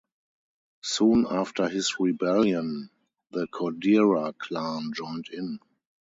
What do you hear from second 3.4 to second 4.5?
Kodera